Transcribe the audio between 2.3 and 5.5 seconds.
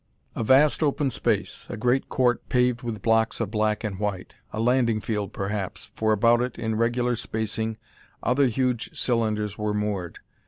paved with blocks of black and white a landing field,